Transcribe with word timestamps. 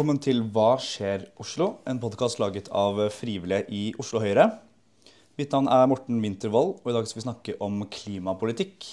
velkommen 0.00 0.22
til 0.24 0.38
Hva 0.48 0.78
skjer 0.80 1.26
Oslo? 1.44 1.66
En 1.84 1.98
podkast 2.00 2.38
laget 2.40 2.70
av 2.72 2.96
frivillige 3.12 3.66
i 3.68 3.80
Oslo 4.00 4.22
Høyre. 4.22 4.46
Mitt 5.36 5.52
navn 5.52 5.66
er 5.68 5.90
Morten 5.92 6.22
Wintervold, 6.24 6.70
og 6.80 6.88
i 6.88 6.94
dag 6.96 7.04
skal 7.04 7.18
vi 7.18 7.24
snakke 7.26 7.56
om 7.60 7.82
klimapolitikk. 7.84 8.86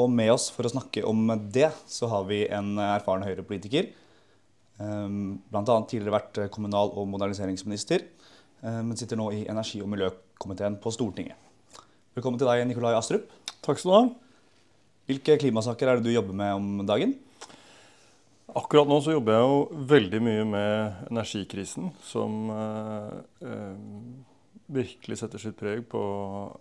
Og 0.00 0.08
med 0.08 0.32
oss 0.32 0.46
for 0.54 0.64
å 0.64 0.72
snakke 0.72 1.04
om 1.04 1.28
det, 1.52 1.68
så 1.84 2.08
har 2.08 2.24
vi 2.24 2.40
en 2.48 2.80
erfaren 2.86 3.26
Høyre-politiker. 3.26 3.92
Bl.a. 4.80 5.76
tidligere 5.92 6.16
vært 6.16 6.40
kommunal- 6.56 6.96
og 6.96 7.04
moderniseringsminister, 7.12 8.08
eh, 8.64 8.80
men 8.80 8.96
sitter 8.96 9.20
nå 9.20 9.28
i 9.36 9.44
energi- 9.44 9.84
og 9.84 9.92
miljøkomiteen 9.92 10.80
på 10.80 10.88
Stortinget. 10.96 11.36
Velkommen 12.16 12.40
til 12.40 12.48
deg, 12.48 12.64
Nikolai 12.64 12.96
Astrup. 12.96 13.28
Takk 13.60 13.76
skal 13.76 13.92
du 13.92 13.98
ha. 13.98 14.04
Hvilke 15.04 15.36
klimasaker 15.44 15.84
er 15.84 16.00
det 16.00 16.08
du 16.08 16.16
jobber 16.16 16.32
med 16.32 16.54
om 16.56 16.86
dagen? 16.88 17.18
Akkurat 18.56 18.88
nå 18.88 18.96
så 19.04 19.12
jobber 19.12 19.36
jeg 19.36 19.44
jo 19.44 19.84
veldig 19.90 20.20
mye 20.24 20.44
med 20.48 21.00
energikrisen, 21.10 21.90
som 22.00 22.48
eh, 22.54 23.16
eh, 23.44 23.82
virkelig 24.72 25.18
setter 25.20 25.42
sitt 25.42 25.58
preg 25.60 25.84
på 25.92 26.00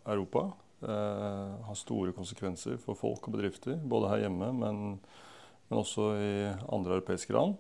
Europa. 0.04 0.50
Eh, 0.84 1.54
har 1.70 1.80
store 1.80 2.12
konsekvenser 2.18 2.76
for 2.82 3.00
folk 3.00 3.30
og 3.30 3.38
bedrifter, 3.38 3.80
både 3.80 4.12
her 4.12 4.26
hjemme, 4.26 4.52
men, 4.60 4.84
men 5.70 5.80
også 5.80 6.12
i 6.20 6.34
andre 6.76 7.00
europeiske 7.00 7.36
land. 7.38 7.56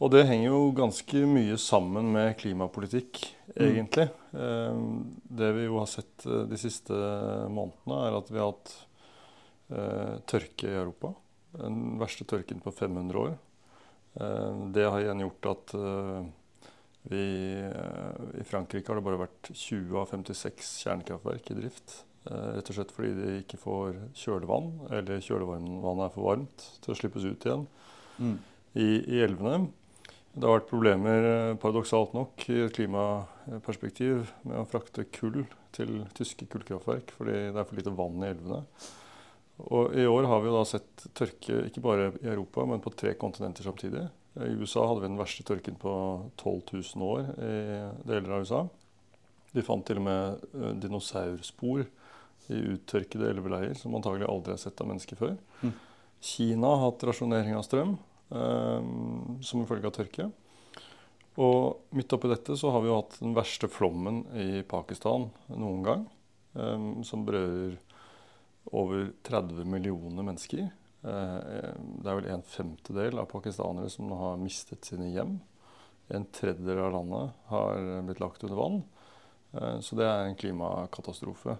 Og 0.00 0.08
det 0.14 0.24
henger 0.26 0.48
jo 0.48 0.60
ganske 0.72 1.22
mye 1.28 1.56
sammen 1.60 2.10
med 2.14 2.38
klimapolitikk, 2.40 3.22
mm. 3.52 3.64
egentlig. 3.66 4.06
Eh, 4.32 4.84
det 5.38 5.54
vi 5.58 5.66
jo 5.66 5.80
har 5.82 5.90
sett 5.92 6.24
eh, 6.26 6.46
de 6.48 6.60
siste 6.60 6.96
månedene, 7.52 7.98
er 8.06 8.16
at 8.16 8.30
vi 8.32 8.40
har 8.40 8.54
hatt 8.54 8.76
eh, 9.70 10.14
tørke 10.30 10.70
i 10.70 10.78
Europa. 10.78 11.12
Den 11.56 11.96
verste 12.00 12.26
tørken 12.28 12.60
på 12.62 12.72
500 12.74 13.18
år. 13.18 13.32
Eh, 14.20 14.60
det 14.74 14.86
har 14.86 15.00
igjen 15.00 15.24
gjort 15.24 15.48
at 15.52 15.74
eh, 15.78 16.28
vi 17.10 17.24
I 18.36 18.44
Frankrike 18.44 18.90
har 18.90 18.98
det 18.98 19.06
bare 19.06 19.22
vært 19.22 19.50
20 19.54 19.96
av 20.02 20.10
56 20.12 20.70
kjernekraftverk 20.84 21.50
i 21.50 21.56
drift. 21.62 22.00
Rett 22.28 22.68
og 22.68 22.76
slett 22.76 22.90
fordi 22.92 23.14
de 23.16 23.36
ikke 23.40 23.56
får 23.56 23.94
kjølevann, 24.20 24.66
eller 24.92 25.22
kjølevannet 25.24 26.02
er 26.04 26.10
for 26.12 26.26
varmt 26.26 26.66
til 26.84 26.92
å 26.92 26.96
slippes 26.98 27.24
ut 27.24 27.46
igjen 27.48 27.62
mm. 28.20 28.34
i, 28.76 28.88
i, 29.00 29.22
elvene. 29.24 29.70
Det 30.34 30.44
har 30.44 30.58
vært 30.58 30.68
problemer, 30.68 31.30
paradoksalt 31.62 32.12
nok, 32.12 32.44
i 32.52 32.58
et 32.66 32.76
klimaperspektiv 32.76 34.28
med 34.44 34.60
å 34.60 34.68
frakte 34.68 35.08
kull 35.16 35.46
til 35.72 36.02
tyske 36.16 36.44
kullkraftverk 36.52 37.14
fordi 37.16 37.38
det 37.48 37.56
er 37.56 37.66
for 37.66 37.80
lite 37.80 37.96
vann 37.96 38.20
i 38.20 38.30
elvene. 38.34 38.62
Og 39.68 39.94
I 39.98 40.06
år 40.08 40.28
har 40.30 40.40
vi 40.40 40.50
jo 40.50 40.56
da 40.56 40.64
sett 40.68 41.06
tørke 41.16 41.64
ikke 41.68 41.82
bare 41.84 42.10
i 42.22 42.30
Europa, 42.32 42.64
men 42.68 42.82
på 42.82 42.92
tre 42.96 43.14
kontinenter 43.20 43.66
samtidig. 43.66 44.06
I 44.40 44.52
USA 44.60 44.86
hadde 44.86 45.02
vi 45.02 45.10
den 45.10 45.20
verste 45.20 45.44
tørken 45.46 45.76
på 45.80 45.92
12 46.40 46.60
000 46.96 47.06
år 47.06 47.32
i 47.42 47.54
deler 48.08 48.36
av 48.36 48.44
USA. 48.46 48.60
De 49.50 49.64
fant 49.66 49.82
til 49.86 49.98
og 49.98 50.06
med 50.06 50.44
eh, 50.54 50.74
dinosaurspor 50.78 51.82
i 52.50 52.60
uttørkede 52.74 53.30
elveleier 53.30 53.74
som 53.78 53.94
antagelig 53.98 54.28
aldri 54.30 54.54
er 54.54 54.62
sett 54.62 54.80
av 54.82 54.90
mennesker 54.90 55.18
før. 55.18 55.34
Mm. 55.62 55.74
Kina 56.20 56.70
har 56.74 56.84
hatt 56.86 57.04
rasjonering 57.08 57.56
av 57.56 57.66
strøm 57.66 57.96
um, 58.28 59.40
som 59.42 59.66
følge 59.68 59.90
av 59.90 59.96
tørke. 59.96 60.28
Og 61.40 61.94
midt 61.96 62.12
oppi 62.12 62.30
dette 62.30 62.56
så 62.58 62.72
har 62.74 62.82
vi 62.82 62.90
jo 62.90 62.98
hatt 62.98 63.18
den 63.22 63.36
verste 63.36 63.70
flommen 63.70 64.24
i 64.36 64.64
Pakistan 64.68 65.28
noen 65.50 65.84
gang. 65.86 66.08
Um, 66.52 67.04
som 67.06 67.22
berører 67.26 67.76
over 68.70 69.12
30 69.26 69.64
millioner 69.64 70.22
mennesker. 70.22 70.68
Eh, 71.00 71.36
det 72.02 72.10
er 72.10 72.18
vel 72.18 72.28
en 72.34 72.44
femtedel 72.44 73.20
av 73.22 73.30
pakistanere 73.30 73.88
som 73.92 74.10
har 74.12 74.40
mistet 74.40 74.86
sine 74.86 75.10
hjem. 75.14 75.38
En 76.10 76.26
tredjedel 76.34 76.82
av 76.84 76.94
landet 76.98 77.42
har 77.52 77.80
blitt 78.06 78.22
lagt 78.22 78.44
under 78.44 78.58
vann. 78.58 78.80
Eh, 79.54 79.78
så 79.84 79.98
det 79.98 80.06
er 80.06 80.28
en 80.28 80.38
klimakatastrofe. 80.38 81.56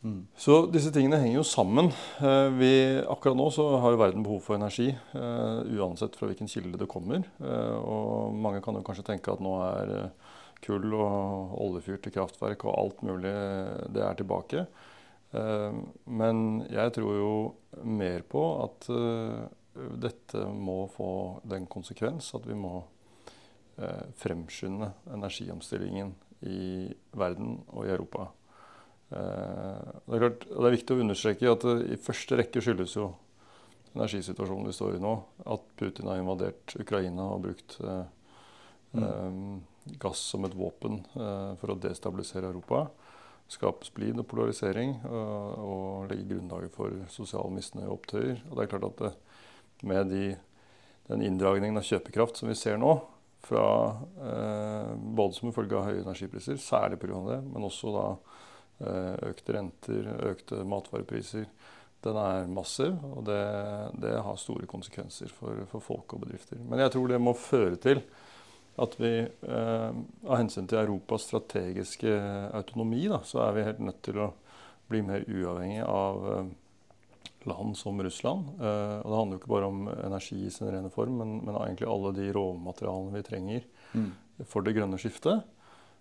Mm. 0.00 0.22
Så 0.38 0.62
disse 0.72 0.92
tingene 0.94 1.18
henger 1.20 1.40
jo 1.40 1.46
sammen. 1.48 1.90
Eh, 2.24 2.48
vi, 2.56 2.72
akkurat 3.04 3.36
nå 3.36 3.50
så 3.52 3.66
har 3.82 3.98
verden 4.00 4.24
behov 4.24 4.44
for 4.46 4.56
energi, 4.56 4.94
uansett 5.12 6.16
fra 6.16 6.30
hvilken 6.30 6.48
kilde 6.48 6.80
det 6.80 6.88
kommer. 6.88 7.26
Og 7.84 8.32
mange 8.32 8.62
kan 8.64 8.78
jo 8.78 8.84
kanskje 8.86 9.10
tenke 9.10 9.34
at 9.34 9.42
nå 9.44 9.58
er 9.66 9.92
kull 10.64 10.92
og 10.92 11.52
oljefyrte 11.56 12.12
kraftverk 12.12 12.64
og 12.68 12.76
alt 12.76 13.04
mulig 13.04 13.34
det 13.92 14.02
er 14.04 14.16
tilbake. 14.16 14.64
Eh, 15.30 15.74
men 16.10 16.64
jeg 16.70 16.94
tror 16.96 17.14
jo 17.14 17.34
mer 17.86 18.24
på 18.26 18.42
at 18.64 18.88
eh, 18.90 19.44
dette 20.02 20.42
må 20.50 20.82
få 20.90 21.12
den 21.46 21.68
konsekvens 21.70 22.32
at 22.34 22.48
vi 22.48 22.56
må 22.58 22.80
eh, 23.78 24.10
fremskynde 24.18 24.90
energiomstillingen 25.14 26.12
i 26.50 26.90
verden 27.14 27.60
og 27.68 27.86
i 27.86 27.94
Europa. 27.94 28.30
Det 29.10 29.18
er, 30.14 30.20
klart, 30.22 30.44
det 30.46 30.66
er 30.68 30.72
viktig 30.72 30.94
å 30.94 31.00
understreke 31.02 31.50
at 31.50 31.64
i 31.66 31.96
første 31.98 32.36
rekke 32.38 32.60
skyldes 32.62 32.92
jo 32.94 33.08
energisituasjonen 33.90 34.68
vi 34.70 34.74
står 34.76 34.94
i 34.96 35.00
nå, 35.02 35.14
at 35.50 35.64
Putin 35.80 36.06
har 36.06 36.20
invadert 36.20 36.76
Ukraina 36.78 37.26
og 37.34 37.42
brukt 37.42 37.74
mm. 38.94 39.58
gass 39.98 40.22
som 40.30 40.46
et 40.46 40.54
våpen 40.54 41.00
for 41.10 41.74
å 41.74 41.78
destabilisere 41.82 42.52
Europa 42.54 42.84
skape 43.50 43.86
splid 43.88 44.18
og 44.20 44.28
polarisering 44.30 44.96
og, 45.08 45.62
og 45.64 46.10
legge 46.10 46.28
grunnlaget 46.30 46.74
for 46.74 46.94
sosial 47.10 47.50
misnøye 47.54 47.88
og 47.88 47.96
opptøyer. 47.98 48.44
Og 48.48 48.56
det 48.56 48.64
er 48.64 48.70
klart 48.70 48.86
at 48.90 49.02
det, 49.02 49.14
med 49.90 50.12
de, 50.12 50.26
den 51.10 51.24
inndragningen 51.26 51.80
av 51.80 51.86
kjøpekraft 51.88 52.38
som 52.38 52.50
vi 52.50 52.58
ser 52.58 52.78
nå, 52.80 52.94
fra, 53.40 53.66
eh, 54.20 54.94
både 54.94 55.34
som 55.34 55.48
en 55.48 55.56
følge 55.56 55.76
av 55.78 55.88
høye 55.88 56.02
energipriser, 56.04 56.60
særlig 56.60 57.00
pga. 57.00 57.20
det, 57.30 57.38
men 57.48 57.66
også 57.66 57.92
da 57.94 58.06
eh, 58.84 59.14
økte 59.30 59.56
renter, 59.56 60.10
økte 60.30 60.64
matvarepriser, 60.68 61.46
den 62.04 62.16
er 62.16 62.48
massiv. 62.48 62.98
Og 63.16 63.24
det, 63.28 63.40
det 64.00 64.12
har 64.24 64.40
store 64.40 64.68
konsekvenser 64.68 65.32
for, 65.32 65.64
for 65.72 65.84
folk 65.84 66.14
og 66.14 66.26
bedrifter. 66.26 66.60
Men 66.68 66.84
jeg 66.84 66.94
tror 66.94 67.08
det 67.08 67.20
må 67.20 67.34
føre 67.36 67.80
til 67.80 68.04
at 68.80 68.94
vi 69.00 69.12
eh, 69.26 69.90
av 70.26 70.36
hensyn 70.36 70.68
til 70.70 70.80
Europas 70.80 71.26
strategiske 71.28 72.14
autonomi, 72.56 73.06
da, 73.10 73.20
så 73.26 73.44
er 73.46 73.56
vi 73.56 73.66
helt 73.66 73.82
nødt 73.84 74.02
til 74.06 74.20
å 74.22 74.30
bli 74.90 75.02
mer 75.06 75.26
uavhengig 75.28 75.82
av 75.84 76.26
eh, 76.30 76.50
land 77.48 77.76
som 77.78 78.02
Russland. 78.02 78.48
Eh, 78.60 78.96
og 79.00 79.08
det 79.10 79.18
handler 79.18 79.36
jo 79.36 79.42
ikke 79.42 79.54
bare 79.54 79.70
om 79.70 79.86
energi 79.92 80.40
i 80.46 80.52
sin 80.54 80.70
rene 80.70 80.90
form, 80.92 81.20
men, 81.20 81.38
men 81.44 81.56
egentlig 81.62 81.88
alle 81.90 82.14
de 82.16 82.30
råmaterialene 82.36 83.16
vi 83.16 83.26
trenger 83.26 83.66
mm. 83.92 84.10
for 84.50 84.66
det 84.66 84.76
grønne 84.76 85.00
skiftet. 85.00 85.44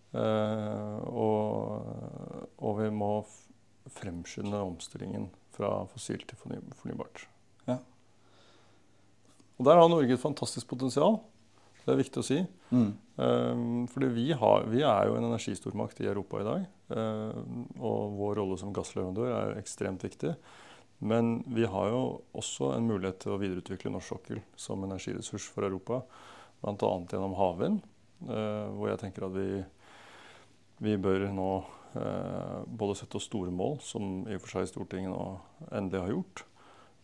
Eh, 0.09 0.95
og, 1.09 2.55
og, 2.57 2.71
vi 2.81 2.89
må 2.93 3.11
fremskynde 3.93 4.61
omstillingen 4.65 5.29
fra 5.53 5.83
fossilt 5.91 6.29
til 6.29 6.39
fornybart. 6.39 7.25
Ja. 7.67 7.77
Og 9.59 9.67
der 9.67 9.77
har 9.77 9.91
Norge 9.91 10.15
et 10.15 10.23
fantastisk 10.23 10.69
potensial. 10.71 11.19
Det 11.85 11.93
er 11.93 11.99
viktig 11.99 12.21
å 12.21 12.25
si. 12.25 12.39
Mm. 12.69 12.89
Um, 13.19 13.87
fordi 13.91 14.09
vi, 14.15 14.27
har, 14.37 14.65
vi, 14.71 14.83
er 14.85 15.09
jo 15.09 15.17
en 15.17 15.27
energistormakt 15.27 15.99
i 16.03 16.07
Europa 16.07 16.39
i 16.39 16.47
dag. 16.47 16.65
Um, 16.93 17.63
og 17.75 18.17
vår 18.19 18.39
rolle 18.39 18.57
som 18.61 18.73
gassleverandør 18.75 19.33
er 19.33 19.59
ekstremt 19.59 20.03
viktig. 20.05 20.35
Men 20.99 21.39
vi 21.47 21.67
har 21.67 21.89
jo 21.91 22.01
også 22.35 22.73
en 22.75 22.87
mulighet 22.87 23.21
til 23.23 23.35
å 23.35 23.39
videreutvikle 23.39 23.91
norsk 23.93 24.13
sokkel 24.13 24.41
som 24.59 24.83
energiressurs 24.87 25.47
for 25.51 25.67
Europa. 25.67 26.01
Bl.a. 26.59 26.91
gjennom 27.11 27.37
havvind, 27.39 27.81
uh, 28.27 28.67
hvor 28.75 28.91
jeg 28.91 29.01
tenker 29.03 29.27
at 29.29 29.35
vi, 29.35 29.63
vi 30.83 30.97
bør 30.99 31.29
nå 31.35 31.51
uh, 31.95 32.59
både 32.67 32.99
sette 32.99 33.19
oss 33.19 33.29
store 33.31 33.51
mål, 33.55 33.79
som 33.83 34.27
i 34.27 34.35
og 34.35 34.43
for 34.43 34.57
seg 34.57 34.71
Stortinget 34.71 35.15
nå 35.15 35.71
endelig 35.71 36.03
har 36.03 36.15
gjort, 36.17 36.45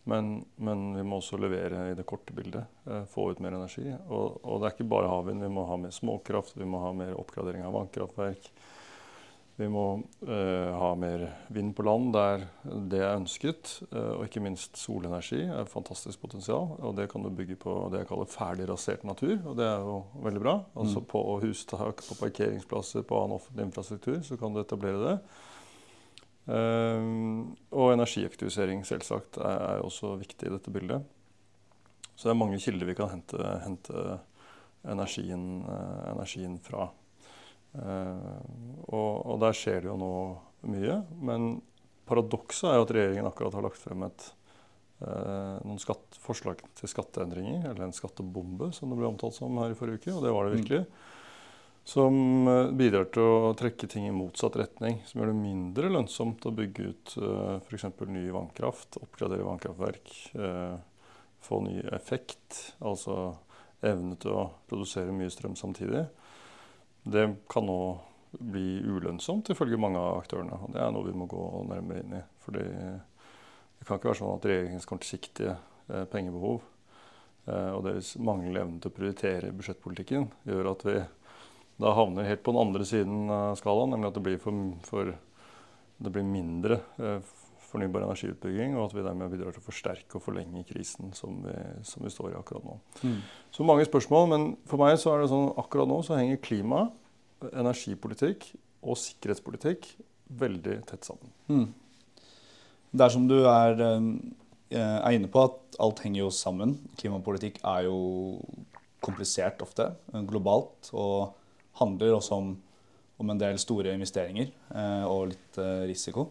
men, 0.08 0.44
men, 0.56 0.94
vi 0.94 1.02
må 1.02 1.18
også 1.18 1.38
levere 1.42 1.88
i 1.90 1.94
det 1.98 2.06
korte 2.06 2.34
bildet. 2.34 2.70
Eh, 2.86 3.02
få 3.10 3.32
ut 3.32 3.40
mer 3.42 3.56
energi. 3.58 3.88
Og, 4.06 4.38
og, 4.44 4.60
det 4.60 4.68
er 4.68 4.76
ikke 4.76 4.92
bare 4.92 5.10
havvind. 5.10 5.42
Vi 5.42 5.50
må 5.50 5.66
ha 5.66 5.78
mer 5.82 5.94
småkraft, 5.94 6.54
vi 6.60 6.68
må 6.68 6.78
ha 6.84 6.92
mer 6.94 7.16
oppgradering 7.18 7.66
av 7.66 7.74
vannkraftverk. 7.74 8.46
Vi 9.56 9.66
må 9.72 9.82
eh, 10.28 10.70
ha 10.78 10.90
mer 11.00 11.24
vind 11.48 11.72
på 11.74 11.84
land 11.88 12.12
der 12.14 12.44
det 12.92 13.00
er 13.00 13.16
ønsket. 13.16 13.72
Eh, 13.88 14.12
og 14.18 14.28
ikke 14.28 14.44
minst 14.44 14.78
solenergi 14.78 15.40
er 15.42 15.64
et 15.64 15.74
fantastisk 15.74 16.22
potensial. 16.22 16.76
Og 16.78 16.94
det 17.00 17.08
kan 17.10 17.26
du 17.26 17.32
bygge 17.34 17.58
på 17.66 17.74
det 17.90 18.04
jeg 18.04 18.10
kaller 18.12 18.30
ferdig 18.30 18.70
rasert 18.70 19.02
natur. 19.08 19.34
Og 19.40 19.58
det 19.58 19.66
er 19.66 19.90
jo 19.90 19.98
veldig 20.28 20.44
bra. 20.46 20.56
Altså 20.78 21.02
mm. 21.02 21.10
på 21.10 21.26
hustak, 21.48 22.06
på 22.06 22.20
parkeringsplasser, 22.20 23.02
på 23.02 23.18
annen 23.24 23.40
offentlig 23.40 23.66
infrastruktur 23.72 24.20
så 24.22 24.38
kan 24.38 24.54
du 24.54 24.62
etablere 24.62 25.02
det. 25.02 25.18
Ehm, 26.46 27.56
og 27.74 27.92
energieffektivisering 27.96 28.84
selvsagt 28.86 29.40
er, 29.42 29.82
også 29.82 30.14
viktig 30.20 30.48
i 30.48 30.54
dette 30.54 30.72
bildet. 30.74 31.02
Så 32.14 32.28
det 32.28 32.34
er 32.34 32.40
mange 32.40 32.60
kilder 32.62 32.88
vi 32.88 32.96
kan 32.96 33.10
hente, 33.12 33.40
hente 33.64 34.04
energien, 34.86 35.64
eh, 35.66 36.04
energien, 36.12 36.56
fra. 36.62 36.88
Ehm, 37.74 38.78
og, 38.86 39.26
og, 39.26 39.40
der 39.42 39.58
skjer 39.58 39.82
det 39.82 39.90
jo 39.90 39.98
nå 40.00 40.14
mye. 40.70 41.00
Men 41.18 41.60
paradokset 42.06 42.70
er 42.70 42.78
jo 42.78 42.86
at 42.86 42.94
regjeringen 42.94 43.28
akkurat 43.28 43.58
har 43.58 43.66
lagt 43.66 43.82
frem 43.82 44.06
et 44.06 44.30
eh, 45.02 45.58
noen 45.66 45.82
skatt, 45.82 46.16
forslag 46.22 46.62
til 46.78 46.94
skatteendringer, 46.94 47.66
eller 47.72 47.88
en 47.88 47.96
skattebombe, 47.96 48.70
som 48.76 48.92
det 48.92 49.00
ble 49.02 49.10
omtalt 49.10 49.36
som 49.36 49.58
her 49.60 49.74
i 49.74 49.78
forrige 49.78 50.04
uke, 50.04 50.14
og 50.14 50.24
det 50.24 50.34
var 50.36 50.46
det 50.46 50.60
virkelig. 50.60 50.84
Som 51.86 52.48
eh, 52.50 52.72
bidrar 52.74 53.06
til 53.14 53.22
å 53.22 53.54
trekke 53.58 53.86
ting 53.90 54.08
i 54.08 54.14
motsatt 54.14 54.58
retning, 54.58 54.98
som 55.06 55.22
gjør 55.22 55.30
det 55.30 55.38
mindre 55.38 55.92
lønnsomt 55.94 56.46
å 56.48 56.54
bygge 56.56 56.90
ut 56.90 57.14
uh, 57.22 57.56
f.eks. 57.62 57.86
ny 58.10 58.24
vannkraft, 58.34 58.98
oppgradere 58.98 59.46
vannkraftverk, 59.46 60.10
uh, 60.34 60.74
få 61.46 61.60
ny 61.62 61.78
effekt, 61.94 62.74
altså 62.82 63.36
evne 63.86 64.18
til 64.18 64.34
å 64.34 64.48
produsere 64.66 65.14
mye 65.14 65.30
strøm 65.30 65.54
samtidig. 65.58 66.02
Det 67.06 67.26
kan 67.52 67.68
nå 67.70 67.80
bli 68.36 68.80
ulønnsomt 68.82 69.50
ifølge 69.54 69.78
mange 69.78 70.00
av 70.00 70.24
aktørene. 70.24 70.58
og 70.58 70.72
Det 70.74 70.82
er 70.82 70.90
noe 70.90 71.06
vi 71.06 71.14
må 71.16 71.28
gå 71.30 71.44
nærmere 71.70 72.02
inn 72.02 72.16
i. 72.18 72.22
Fordi 72.42 72.64
det 72.66 73.86
kan 73.86 73.98
ikke 73.98 74.10
være 74.10 74.20
sånn 74.20 74.34
at 74.34 74.48
regjeringens 74.48 74.88
kortsiktige 74.88 75.54
eh, 75.54 76.06
pengebehov 76.10 76.58
eh, 77.46 77.70
og 77.74 77.84
deres 77.86 78.14
manglende 78.18 78.64
evne 78.64 78.82
til 78.82 78.92
å 78.92 78.96
prioritere 78.96 79.54
budsjettpolitikken 79.56 80.28
gjør 80.48 80.72
at 80.72 80.84
vi 80.88 80.96
da 81.82 81.92
havner 81.96 82.28
helt 82.28 82.44
på 82.44 82.54
den 82.54 82.62
andre 82.62 82.86
siden 82.88 83.30
av 83.32 83.56
skalaen, 83.60 83.92
nemlig 83.92 84.10
at 84.10 84.16
det 84.16 84.24
blir, 84.24 84.38
for, 84.40 84.60
for, 84.86 85.12
det 86.00 86.12
blir 86.12 86.24
mindre 86.28 86.80
eh, 86.96 87.34
fornybar 87.66 88.06
energiutbygging, 88.06 88.76
og 88.76 88.86
at 88.86 88.96
vi 88.96 89.04
dermed 89.04 89.32
bidrar 89.32 89.52
til 89.52 89.60
å 89.60 89.66
forsterke 89.66 90.18
og 90.18 90.24
forlenge 90.24 90.64
krisen 90.68 91.12
som 91.16 91.42
vi, 91.44 91.56
som 91.84 92.06
vi 92.06 92.12
står 92.12 92.32
i 92.32 92.38
akkurat 92.38 92.64
nå. 92.64 92.78
Mm. 93.02 93.18
Så 93.52 93.66
mange 93.68 93.84
spørsmål, 93.88 94.28
men 94.32 94.46
for 94.70 94.80
meg 94.80 94.96
så 95.02 95.12
er 95.12 95.22
det 95.24 95.32
sånn 95.32 95.50
akkurat 95.60 95.90
nå 95.90 96.00
så 96.06 96.16
henger 96.16 96.40
klima 96.44 96.86
energipolitikk 97.52 98.48
og 98.86 98.96
sikkerhetspolitikk 99.00 99.90
veldig 100.40 100.80
tett 100.88 101.06
sammen. 101.06 101.32
Mm. 101.50 101.68
Det 102.96 103.04
er 103.04 103.12
som 103.12 103.26
du 103.28 103.38
er, 103.44 103.76
eh, 103.82 104.78
er, 104.78 105.10
inne 105.12 105.28
på, 105.28 105.44
at 105.44 105.80
alt 105.82 106.00
henger 106.06 106.24
jo 106.24 106.30
sammen. 106.32 106.78
Klimapolitikk 106.96 107.60
er 107.60 107.86
jo 107.90 107.98
komplisert 109.04 109.60
ofte, 109.62 109.90
globalt, 110.26 110.88
og 110.96 111.34
handler 111.80 112.16
også 112.16 112.40
om, 112.40 112.54
om 113.20 113.30
en 113.32 113.40
del 113.40 113.58
store 113.60 113.94
investeringer 113.96 114.50
eh, 114.50 115.04
og 115.06 115.30
litt 115.32 115.60
eh, 115.62 115.84
risiko. 115.90 116.28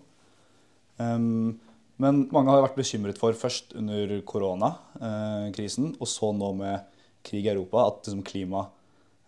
Um, 0.98 1.58
men 2.02 2.26
mange 2.36 2.52
har 2.52 2.64
vært 2.66 2.80
bekymret 2.80 3.20
for 3.20 3.36
først 3.40 3.76
under 3.80 4.18
koronakrisen, 4.28 5.94
og 5.96 6.10
så 6.12 6.32
nå 6.36 6.52
med 6.60 7.04
krig 7.26 7.48
i 7.48 7.52
Europa, 7.54 7.88
at 7.88 8.08
liksom, 8.10 8.24
klima 8.28 8.66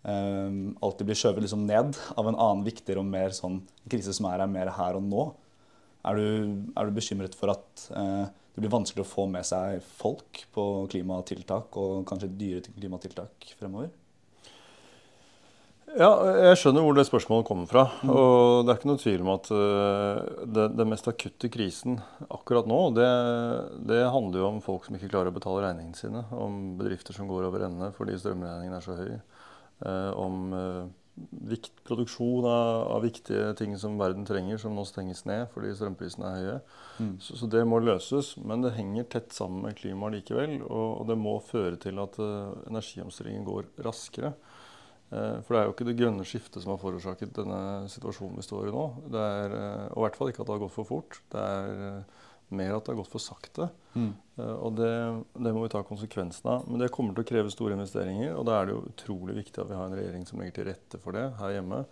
um, 0.04 0.76
alltid 0.84 1.08
blir 1.08 1.18
skjøvet 1.18 1.46
liksom 1.46 1.64
ned 1.68 1.96
av 2.14 2.28
en 2.28 2.36
annen 2.36 2.66
viktigere 2.66 3.00
og 3.02 3.08
mer 3.08 3.32
sånn 3.36 3.62
krise 3.88 4.12
som 4.16 4.28
er 4.30 4.44
her 4.44 4.52
mer 4.52 4.72
her 4.76 4.98
og 5.00 5.06
nå. 5.08 5.24
Er 6.08 6.20
du, 6.20 6.28
er 6.76 6.88
du 6.88 6.94
bekymret 6.96 7.34
for 7.36 7.52
at 7.56 7.88
uh, 7.96 8.28
det 8.28 8.62
blir 8.64 8.74
vanskelig 8.74 9.04
å 9.04 9.08
få 9.08 9.24
med 9.30 9.46
seg 9.48 9.80
folk 10.00 10.44
på 10.54 10.66
klimatiltak, 10.92 11.76
og 11.80 12.04
kanskje 12.08 12.32
dyre 12.36 12.76
klimatiltak 12.76 13.52
fremover? 13.58 13.90
Ja, 15.98 16.10
jeg 16.46 16.58
skjønner 16.60 16.84
hvor 16.86 16.94
det 16.94 17.06
spørsmålet 17.08 17.46
kommer 17.48 17.66
fra. 17.66 17.82
Mm. 18.06 18.10
Og 18.12 18.62
det 18.62 18.70
er 18.70 18.78
ikke 18.78 18.90
noe 18.92 19.00
tvil 19.02 19.24
om 19.24 19.32
at 19.32 19.48
uh, 19.50 20.44
det, 20.46 20.68
det, 20.78 20.86
mest 20.86 21.10
akutte 21.10 21.50
krisen 21.50 21.98
akkurat 22.30 22.68
nå, 22.70 22.78
det, 22.94 23.08
det, 23.90 24.04
handler 24.14 24.44
jo 24.44 24.50
om 24.52 24.60
folk 24.62 24.86
som 24.86 24.94
ikke 24.94 25.10
klarer 25.10 25.32
å 25.32 25.34
betale 25.34 25.64
regningene 25.66 25.98
sine. 25.98 26.22
Om 26.30 26.78
bedrifter 26.78 27.16
som 27.16 27.30
går 27.30 27.48
over 27.48 27.66
ende 27.66 27.90
fordi 27.98 28.14
strømregningen 28.20 28.78
er 28.78 28.86
så 28.86 28.94
høy. 28.98 29.18
Eh, 29.86 30.10
om 30.18 30.54
eh, 30.54 30.86
produksjon 31.86 32.46
av, 32.46 32.92
av, 32.94 33.02
viktige 33.02 33.52
ting 33.58 33.74
som 33.78 33.98
verden 33.98 34.26
trenger, 34.26 34.58
som 34.58 34.74
nå 34.74 34.84
stenges 34.86 35.24
ned 35.26 35.46
fordi 35.54 35.74
strømprisene 35.74 36.30
er 36.30 36.38
høye. 36.38 36.56
Mm. 36.98 37.12
Så, 37.22 37.38
så, 37.40 37.50
det 37.50 37.64
må 37.66 37.82
løses. 37.82 38.32
Men 38.38 38.62
det 38.64 38.76
henger 38.78 39.10
tett 39.16 39.34
sammen 39.34 39.66
med 39.66 39.78
klimaet 39.78 40.18
likevel. 40.18 40.60
Og, 40.62 40.88
og 41.00 41.10
det 41.10 41.18
må 41.18 41.38
føre 41.46 41.78
til 41.82 41.98
at 42.02 42.18
eh, 42.22 42.54
energiomstillingen 42.70 43.46
går 43.48 43.70
raskere. 43.86 44.34
Uh, 45.08 45.40
for 45.40 45.54
det 45.54 45.60
er 45.60 45.68
jo 45.68 45.74
ikke 45.74 45.88
det 45.88 45.96
grønne 45.98 46.24
skiftet 46.28 46.60
som 46.62 46.74
har 46.74 46.80
forårsaket 46.82 47.36
denne 47.38 47.60
situasjonen 47.92 48.40
vi 48.40 48.44
står 48.44 48.68
i 48.68 48.74
nå. 48.74 48.86
Det 49.14 49.26
er, 49.40 49.54
uh, 49.56 49.84
og 49.92 50.00
i 50.00 50.06
hvert 50.06 50.18
fall 50.20 50.32
ikke 50.32 50.44
at 50.44 50.50
det 50.50 50.56
har 50.56 50.64
gått 50.66 50.76
for 50.76 50.88
fort. 50.88 51.20
Det 51.32 51.44
er 51.44 52.02
mer 52.48 52.74
at 52.76 52.84
det 52.84 52.92
har 52.92 53.00
gått 53.00 53.12
for 53.12 53.22
sakte. 53.22 53.68
Mm. 53.92 54.12
Og 54.38 54.76
det, 54.78 54.92
det, 55.36 55.50
må 55.52 55.64
vi 55.64 55.72
ta 55.72 55.82
konsekvensen 55.84 56.48
av. 56.48 56.68
Men 56.68 56.80
det 56.80 56.92
kommer 56.94 57.12
til 57.12 57.26
å 57.26 57.28
kreve 57.28 57.52
store 57.52 57.76
investeringer. 57.76 58.32
Og 58.38 58.46
da 58.48 58.56
er 58.56 58.68
det 58.68 58.76
jo 58.76 58.86
utrolig 58.88 59.34
viktig 59.42 59.60
at 59.60 59.68
vi 59.68 59.76
har 59.76 59.88
en 59.88 59.96
regjering 59.98 60.24
som 60.28 60.40
legger 60.40 60.56
til 60.56 60.68
rette 60.70 61.00
for 61.02 61.16
det 61.16 61.26
her 61.40 61.58
hjemme. 61.58 61.82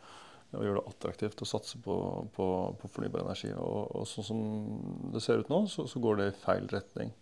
Og 0.54 0.64
gjør 0.64 0.78
det 0.78 0.86
attraktivt 0.92 1.42
å 1.42 1.48
satse 1.48 1.80
på, 1.82 1.96
på, 2.36 2.46
på 2.80 2.90
fornybar 2.94 3.26
energi. 3.26 3.50
Og, 3.52 3.92
og, 3.98 4.06
sånn 4.08 4.28
som 4.30 4.42
det 5.12 5.22
ser 5.24 5.42
ut 5.42 5.52
nå, 5.52 5.64
så, 5.72 5.84
så 5.90 6.00
går 6.02 6.20
det 6.20 6.30
i 6.30 6.36
feil 6.44 6.68
retning. 6.72 7.12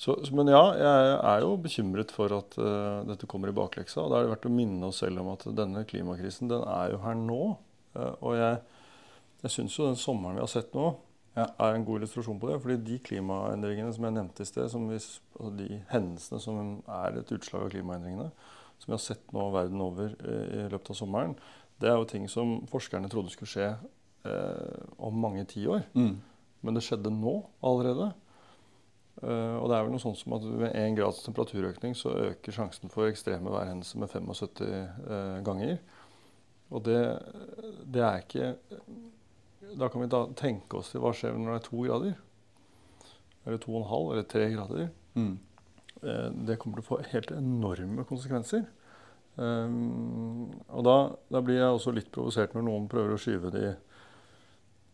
Så, 0.00 0.14
men 0.32 0.48
ja, 0.48 0.62
jeg 0.80 1.16
er 1.28 1.42
jo 1.44 1.56
bekymret 1.60 2.12
for 2.14 2.32
at 2.32 2.54
uh, 2.56 3.02
dette 3.04 3.28
kommer 3.28 3.50
i 3.50 3.56
bakleksa. 3.56 4.00
Og 4.00 4.12
da 4.12 4.20
er 4.20 4.24
det 4.24 4.32
verdt 4.32 4.48
å 4.48 4.52
minne 4.54 4.88
oss 4.88 5.02
selv 5.02 5.20
om 5.20 5.28
at 5.34 5.44
denne 5.52 5.84
klimakrisen 5.88 6.48
den 6.48 6.64
er 6.64 6.94
jo 6.94 7.02
her 7.04 7.18
nå. 7.20 7.40
Uh, 7.92 8.14
og 8.14 8.38
jeg, 8.38 8.62
jeg 9.44 9.54
syns 9.58 9.76
jo 9.76 9.90
den 9.90 10.00
sommeren 10.00 10.38
vi 10.38 10.44
har 10.46 10.52
sett 10.52 10.72
nå, 10.72 10.94
ja. 11.36 11.44
er 11.50 11.76
en 11.76 11.84
god 11.84 12.00
illustrasjon 12.00 12.40
på 12.40 12.48
det. 12.48 12.56
fordi 12.62 12.78
de 12.86 12.96
klimaendringene 13.10 13.92
som 13.92 14.06
jeg 14.08 14.16
nevnte 14.16 14.46
i 14.46 14.48
sted, 14.48 14.72
vi, 14.88 15.02
altså 15.36 15.52
de 15.58 15.68
hendelsene 15.92 16.40
som 16.46 16.72
er 17.02 17.20
et 17.20 17.34
utslag 17.36 17.66
av 17.66 17.74
klimaendringene, 17.74 18.30
som 18.80 18.88
vi 18.88 18.96
har 18.96 19.04
sett 19.04 19.36
nå 19.36 19.46
verden 19.52 19.84
over 19.84 20.14
eh, 20.16 20.44
i 20.62 20.66
løpet 20.72 20.94
av 20.94 20.96
sommeren, 20.96 21.36
det 21.80 21.90
er 21.90 22.00
jo 22.00 22.08
ting 22.08 22.26
som 22.28 22.58
forskerne 22.70 23.08
trodde 23.12 23.32
skulle 23.32 23.52
skje 23.52 23.68
eh, 24.28 24.80
om 24.96 25.20
mange 25.20 25.44
tiår. 25.48 25.84
Mm. 25.92 26.14
Men 26.64 26.76
det 26.76 26.84
skjedde 26.84 27.12
nå 27.12 27.34
allerede. 27.64 28.10
Uh, 29.20 29.60
og 29.60 29.68
det 29.68 29.76
er 29.76 29.84
vel 29.84 29.92
noe 29.92 30.00
sånt 30.00 30.16
som 30.16 30.32
at 30.32 30.44
Ved 30.48 30.70
1 30.72 30.94
grads 30.96 31.18
temperaturøkning 31.26 31.92
så 31.98 32.14
øker 32.30 32.54
sjansen 32.56 32.92
for 32.92 33.10
ekstreme 33.10 33.52
værhendelser 33.52 34.00
med 34.00 34.08
75 34.08 34.62
uh, 34.64 35.40
ganger. 35.44 35.76
Og 36.70 36.84
det, 36.86 37.00
det, 37.84 38.00
er 38.06 38.22
ikke 38.22 38.54
da 39.76 39.88
kan 39.90 40.02
vi 40.02 40.10
da 40.10 40.24
tenke 40.38 40.78
oss 40.80 40.92
til 40.92 41.02
hva 41.02 41.12
skjer 41.16 41.36
når 41.36 41.52
det 41.52 41.60
er 41.60 41.68
to 41.68 41.84
grader. 41.84 42.18
Eller 43.46 43.62
to 43.62 43.74
og 43.74 43.80
en 43.80 43.90
halv, 43.90 44.10
eller 44.14 44.26
tre 44.30 44.46
grader. 44.52 44.90
Mm. 45.18 45.32
Eh, 46.00 46.28
det 46.48 46.58
kommer 46.60 46.78
til 46.78 46.86
å 46.86 46.90
få 46.90 47.00
helt 47.12 47.32
enorme 47.34 48.04
konsekvenser. 48.08 48.66
Og 49.40 50.82
da, 50.84 50.96
da, 51.32 51.40
blir 51.40 51.56
jeg 51.56 51.72
også 51.72 51.94
litt 51.96 52.10
provosert 52.12 52.52
når 52.52 52.64
noen 52.66 52.88
prøver 52.92 53.14
å 53.14 53.20
skyve 53.20 53.52
de, 53.54 53.70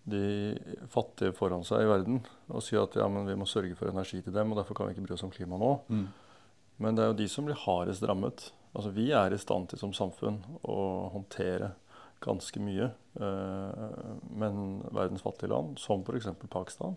de 0.06 0.54
fattige 0.92 1.34
foran 1.34 1.64
seg 1.66 1.82
i 1.82 1.88
verden 1.90 2.20
og 2.46 2.62
si 2.62 2.78
at 2.78 2.94
ja, 2.94 3.08
vi 3.10 3.34
må 3.38 3.48
sørge 3.50 3.74
for 3.78 3.90
energi 3.90 4.20
til 4.22 4.34
dem, 4.34 4.52
og 4.52 4.60
derfor 4.60 4.78
kan 4.78 4.88
vi 4.88 4.94
ikke 4.94 5.08
bry 5.08 5.16
oss 5.16 5.24
om 5.26 5.32
klima 5.34 5.58
nå. 5.58 5.72
Mm. 5.90 6.06
Men 6.82 6.96
det 6.96 7.02
er 7.02 7.10
jo 7.10 7.18
de 7.18 7.26
som 7.32 7.48
blir 7.48 7.58
hardest 7.58 8.04
rammet. 8.06 8.50
Altså, 8.76 8.92
vi 8.94 9.08
er 9.16 9.32
i 9.32 9.40
stand 9.40 9.70
til 9.70 9.80
som 9.80 9.94
samfunn 9.96 10.42
å 10.68 10.78
håndtere 11.14 11.72
ganske 12.24 12.60
mye. 12.62 12.90
Eh, 13.16 13.86
men 14.36 14.82
verdens 14.94 15.24
fattige 15.24 15.52
land, 15.52 15.78
som 15.80 16.04
f.eks. 16.04 16.28
Pakistan, 16.52 16.96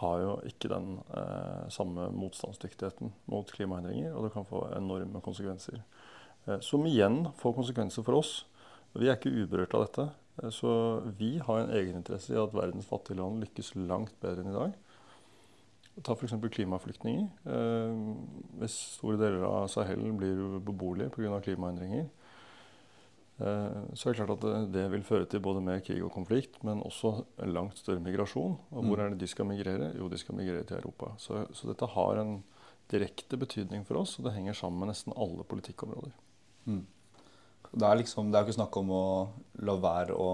har 0.00 0.20
jo 0.20 0.34
ikke 0.48 0.70
den 0.70 0.98
eh, 1.16 1.68
samme 1.72 2.10
motstandsdyktigheten 2.12 3.14
mot 3.32 3.52
klimaendringer, 3.54 4.12
og 4.12 4.26
det 4.26 4.34
kan 4.34 4.48
få 4.48 4.66
enorme 4.76 5.22
konsekvenser. 5.24 5.80
Eh, 6.46 6.60
som 6.60 6.84
igjen 6.88 7.24
får 7.40 7.56
konsekvenser 7.60 8.06
for 8.06 8.20
oss. 8.20 8.40
Vi 8.96 9.08
er 9.08 9.18
ikke 9.18 9.32
uberørt 9.32 9.76
av 9.76 9.86
dette. 9.86 10.08
Så 10.52 10.70
vi 11.16 11.36
har 11.40 11.62
en 11.62 11.72
egeninteresse 11.72 12.34
i 12.34 12.40
at 12.40 12.54
verdens 12.54 12.88
fattige 12.88 13.16
land 13.20 13.40
lykkes 13.44 13.72
langt 13.78 14.12
bedre 14.20 14.44
enn 14.44 14.52
i 14.52 14.56
dag. 14.56 14.74
Ta 16.04 16.12
f.eks. 16.12 16.34
klimaflyktninger. 16.52 17.30
Hvis 18.60 18.74
store 18.98 19.16
deler 19.22 19.46
av 19.48 19.70
Sahel 19.72 20.02
blir 20.18 20.58
beboelige 20.60 21.14
pga. 21.14 21.40
klimaendringer, 21.40 22.04
Eh, 23.36 23.80
så 23.92 24.08
er 24.08 24.14
det 24.14 24.20
klart 24.22 24.32
at 24.38 24.44
det, 24.44 24.60
det, 24.72 24.84
vil 24.94 25.02
føre 25.04 25.26
til 25.28 25.42
både 25.44 25.60
mer 25.64 25.82
krig 25.84 26.00
og 26.04 26.12
konflikt, 26.14 26.62
men 26.64 26.80
også 26.80 27.12
en 27.44 27.52
langt 27.52 27.78
større 27.78 28.00
migrasjon. 28.00 28.56
Og 28.70 28.82
hvor 28.82 28.96
mm. 28.96 29.02
er 29.04 29.12
det 29.12 29.20
de 29.20 29.28
skal 29.28 29.48
migrere? 29.48 29.92
Jo, 29.98 30.08
de 30.08 30.20
skal 30.20 30.38
migrere 30.38 30.64
til 30.64 30.78
Europa. 30.80 31.12
Så, 31.20 31.44
så, 31.52 31.68
dette 31.68 31.88
har 31.92 32.22
en 32.22 32.38
direkte 32.92 33.36
betydning 33.36 33.84
for 33.84 34.00
oss, 34.00 34.16
og 34.18 34.28
det 34.28 34.36
henger 34.36 34.56
sammen 34.56 34.80
med 34.80 34.94
nesten 34.94 35.16
alle 35.16 35.44
politikkområder. 35.44 36.14
Mm. 36.64 36.84
Det 37.72 37.86
er 37.88 38.00
liksom, 38.02 38.30
det 38.32 38.38
er 38.38 38.46
ikke 38.46 38.58
snakk 38.58 38.76
om 38.80 38.92
å 38.94 39.04
la 39.66 39.76
være 39.82 40.16
å 40.16 40.28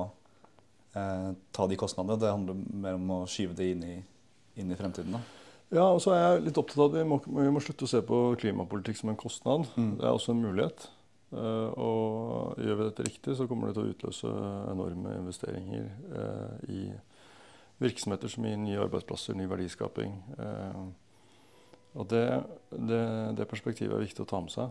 eh, 0.99 1.29
ta 1.55 1.69
de 1.69 1.79
kostnadene. 1.81 2.21
Det 2.21 2.33
handler 2.33 2.65
mer 2.87 2.99
om 2.99 3.15
å 3.19 3.21
skyve 3.31 3.57
det 3.59 3.71
inn 3.75 3.85
i, 3.87 3.95
inn 4.61 4.73
i 4.73 4.79
fremtiden. 4.79 5.17
da. 5.17 5.23
Ja, 5.73 5.87
og 5.89 6.03
så 6.05 6.13
er 6.13 6.23
jeg 6.23 6.49
litt 6.49 6.59
opptatt 6.61 6.83
av 6.83 6.91
at 6.91 6.99
vi 6.99 7.05
må, 7.09 7.17
vi 7.25 7.53
må 7.53 7.61
slutte 7.65 7.87
å 7.87 7.91
se 7.91 8.03
på 8.05 8.19
klimapolitikk 8.41 8.99
som 9.01 9.13
en 9.13 9.21
kostnad. 9.21 9.71
Mm. 9.73 9.95
Det 10.01 10.05
er 10.05 10.13
også 10.13 10.35
en 10.35 10.43
mulighet. 10.45 10.89
Eh, 11.33 11.71
og 11.81 12.59
gjør 12.61 12.77
vi 12.77 12.89
dette 12.91 13.07
riktig, 13.07 13.37
så 13.39 13.47
kommer 13.49 13.71
det 13.71 13.79
til 13.79 13.87
å 13.87 13.93
utløse 13.95 14.33
enorme 14.69 15.15
investeringer 15.23 15.87
eh, 16.21 16.67
i 16.69 16.83
virksomheter 17.83 18.31
som 18.31 18.45
gir 18.45 18.59
nye 18.61 18.83
arbeidsplasser, 18.85 19.39
ny 19.39 19.47
verdiskaping. 19.49 20.13
Eh, 20.37 20.83
og 21.93 22.09
det, 22.09 22.25
det, 22.73 23.01
det, 23.37 23.49
perspektivet 23.51 23.93
er 23.93 24.05
viktig 24.05 24.25
å 24.25 24.29
ta 24.29 24.39
med 24.41 24.53
seg. 24.53 24.71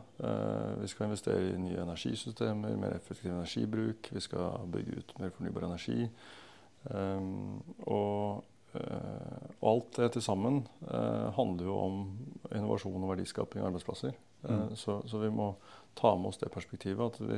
vi 0.82 0.88
skal 0.90 1.06
investere 1.06 1.52
i 1.52 1.60
nye 1.62 1.84
energisystemer, 1.84 2.78
mer 2.82 2.96
effektiv 2.96 3.30
energibruk. 3.30 4.10
Vi 4.10 4.24
skal 4.26 4.66
bygge 4.74 4.98
ut 4.98 5.14
mer 5.22 5.34
fornybar 5.36 5.68
energi. 5.68 6.08
og 7.86 8.44
eh, 8.74 9.38
alt 9.70 9.94
det 10.00 10.12
til 10.16 10.26
sammen 10.26 10.64
eh, 10.88 11.30
handler 11.38 11.70
jo 11.70 11.78
om 11.78 12.02
innovasjon 12.50 13.04
og 13.04 13.14
verdiskaping 13.14 13.62
og 13.62 13.70
arbeidsplasser. 13.70 14.18
Eh, 14.18 14.50
Mm. 14.50 14.76
så, 14.76 15.02
så 15.06 15.20
vi 15.22 15.30
må 15.30 15.56
ta 15.94 16.16
med 16.18 16.32
oss 16.32 16.42
det 16.42 16.50
perspektivet 16.50 17.14
at 17.14 17.22
vi, 17.22 17.38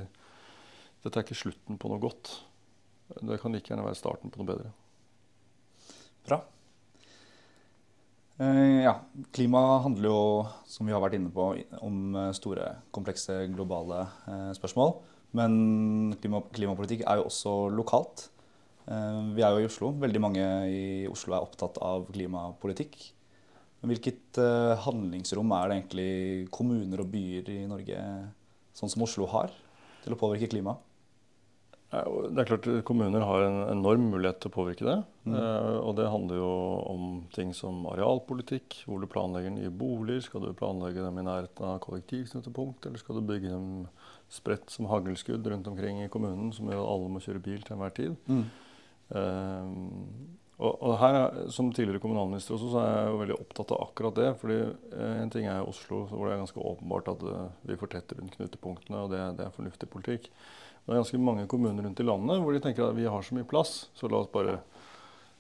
dette 1.04 1.20
er 1.20 1.26
ikke 1.26 1.36
slutten 1.36 1.78
på 1.78 1.92
noe 1.92 2.00
godt. 2.00 2.38
Det 3.20 3.42
kan 3.42 3.52
like 3.52 3.68
gjerne 3.68 3.84
være 3.84 4.00
starten 4.00 4.32
på 4.32 4.40
noe 4.40 4.48
bedre. 4.48 4.72
Bra. 6.24 6.40
Eh, 8.42 8.82
ja, 8.82 8.96
klima 9.32 9.60
handler 9.84 10.10
jo, 10.10 10.22
som 10.66 10.88
vi 10.88 10.94
har 10.94 11.02
vært 11.04 11.20
inne 11.20 11.30
på, 11.34 11.52
om 11.86 12.16
eh, 12.18 12.32
store, 12.34 12.66
komplekse, 12.96 13.44
globale 13.54 14.00
eh, 14.26 14.52
spørsmål. 14.58 14.96
Men 15.38 16.16
klima, 16.22 16.42
klimapolitikk 16.54 17.04
er 17.06 17.20
jo 17.20 17.28
også 17.30 17.58
lokalt. 17.74 18.30
Vi 18.84 19.40
er 19.40 19.56
jo 19.56 19.62
i 19.64 19.66
Oslo. 19.66 19.94
Veldig 19.96 20.20
mange 20.20 20.46
i 20.68 20.82
Oslo 21.08 21.32
er 21.34 21.46
opptatt 21.46 21.78
av 21.82 22.04
klimapolitikk. 22.12 22.98
Men 23.80 23.94
Hvilket 23.94 24.40
handlingsrom 24.84 25.54
er 25.56 25.70
det 25.72 25.78
egentlig 25.78 26.10
kommuner 26.54 27.02
og 27.02 27.10
byer 27.16 27.48
i 27.50 27.62
Norge, 27.72 28.04
sånn 28.76 28.92
som 28.92 29.06
Oslo, 29.08 29.26
har 29.32 29.56
til 30.04 30.14
å 30.14 30.20
påvirke 30.20 30.52
klimaet? 30.52 30.84
Og 31.94 32.32
Det 32.34 32.42
er 32.42 32.48
klart 32.50 32.68
Kommuner 32.88 33.22
har 33.28 33.44
en 33.46 33.58
enorm 33.70 34.08
mulighet 34.10 34.40
til 34.42 34.50
å 34.50 34.56
påvirke 34.56 34.86
det. 34.88 34.96
Mm. 35.30 35.36
Eh, 35.38 35.76
og 35.84 35.92
det 36.00 36.08
handler 36.10 36.40
jo 36.40 36.52
om 36.90 37.04
ting 37.36 37.52
som 37.54 37.84
arealpolitikk. 37.92 38.80
Hvor 38.88 39.04
du 39.04 39.08
planlegger 39.12 39.54
nye 39.54 39.70
boliger. 39.70 40.24
Skal 40.26 40.42
du 40.48 40.54
planlegge 40.58 41.04
dem 41.06 41.20
i 41.22 41.26
nærheten 41.28 41.68
av 41.70 41.78
kollektivknutepunkt, 41.86 42.88
eller 42.90 42.98
skal 43.02 43.20
du 43.20 43.28
bygge 43.30 43.52
dem 43.54 43.68
spredt 44.34 44.74
som 44.74 44.88
haglskudd 44.90 45.46
rundt 45.54 45.68
omkring 45.70 46.02
i 46.02 46.10
kommunen, 46.10 46.50
som 46.56 46.66
gjør 46.72 46.82
at 46.82 46.94
alle 46.96 47.12
må 47.14 47.22
kjøre 47.22 47.44
bil 47.46 47.62
til 47.62 47.76
enhver 47.78 47.94
tid? 48.00 48.16
Mm. 48.26 48.46
Eh, 49.14 49.70
og, 50.64 50.74
og 50.86 50.98
her, 51.02 51.16
er- 51.20 51.50
Som 51.52 51.72
tidligere 51.74 52.00
kommunalminister 52.02 52.56
også, 52.56 52.72
så 52.74 52.82
er 52.82 52.92
jeg 52.98 53.12
jo 53.12 53.22
veldig 53.22 53.38
opptatt 53.42 53.72
av 53.76 53.86
akkurat 53.88 54.16
det. 54.18 54.32
fordi 54.42 54.60
eh, 54.98 55.22
En 55.22 55.30
ting 55.34 55.46
er 55.50 55.66
Oslo, 55.68 56.06
hvor 56.10 56.26
det 56.30 56.36
er 56.36 56.44
ganske 56.44 56.62
åpenbart 56.72 57.14
at 57.14 57.24
eh, 57.30 57.48
vi 57.70 57.78
fortetter 57.78 58.18
rundt 58.22 58.38
knutepunktene, 58.38 59.02
og 59.06 59.12
det, 59.14 59.24
det 59.38 59.46
er 59.48 59.56
fornuftig 59.58 59.90
politikk. 59.94 60.30
Det 60.84 60.92
er 60.92 61.00
ganske 61.00 61.22
mange 61.24 61.48
kommuner 61.48 61.86
rundt 61.86 62.02
i 62.04 62.06
landet 62.06 62.42
hvor 62.44 62.56
de 62.56 62.62
tenker 62.64 62.90
at 62.90 62.98
vi 62.98 63.08
har 63.08 63.24
så 63.24 63.38
mye 63.38 63.48
plass, 63.48 63.88
så 63.96 64.10
la 64.12 64.20
oss 64.20 64.32
bare, 64.34 64.58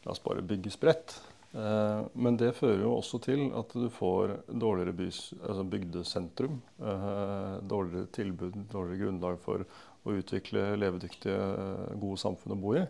la 0.05 0.13
oss 0.13 0.23
bare 0.23 0.45
bygge 0.47 0.71
spredt. 0.71 1.17
Eh, 1.53 2.05
men 2.15 2.37
det 2.39 2.53
fører 2.57 2.85
jo 2.85 2.93
også 2.95 3.19
til 3.25 3.49
at 3.59 3.75
du 3.75 3.89
får 3.93 4.37
dårligere 4.47 4.95
bys, 4.97 5.19
altså 5.41 5.65
bygdesentrum. 5.73 6.61
Eh, 6.79 7.57
dårligere 7.69 8.09
tilbud, 8.15 8.55
dårligere 8.71 9.03
grunnlag 9.03 9.41
for 9.43 9.65
å 10.03 10.15
utvikle 10.15 10.71
levedyktige, 10.79 11.35
eh, 11.35 11.91
gode 11.99 12.21
samfunn 12.23 12.55
å 12.55 12.61
bo 12.63 12.73
i. 12.79 12.87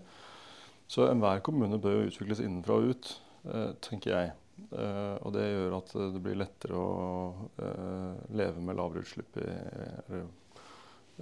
Så 0.88 1.10
enhver 1.10 1.41
kommune 1.41 1.81
bør 1.81 2.00
jo 2.03 2.07
utvikles 2.12 2.43
innenfra 2.43 2.77
og 2.77 2.93
ut, 2.93 3.12
eh, 3.50 3.74
tenker 3.81 4.13
jeg. 4.13 4.31
Eh, 4.72 5.17
og 5.25 5.33
det 5.33 5.50
gjør 5.50 5.77
at 5.79 5.91
det 6.13 6.22
blir 6.22 6.38
lettere 6.38 6.77
å 6.77 7.50
eh, 7.57 8.13
leve 8.38 8.62
med 8.62 8.77
lavere 8.77 9.01
utslipp 9.01 9.38
i, 9.41 9.50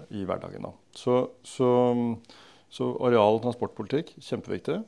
i 0.10 0.24
hverdagen. 0.28 0.66
Da. 0.68 0.72
Så, 0.96 1.18
så, 1.44 1.70
så 2.72 2.90
areal- 3.04 3.38
og 3.38 3.44
transportpolitikk, 3.46 4.16
kjempeviktig. 4.24 4.80